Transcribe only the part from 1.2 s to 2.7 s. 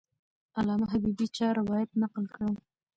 چا روایت نقل کړی؟